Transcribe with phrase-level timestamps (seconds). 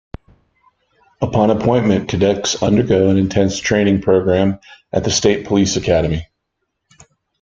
[1.21, 4.57] Upon appointment, cadets undergo an intense training program
[4.91, 6.27] at the State Police Academy.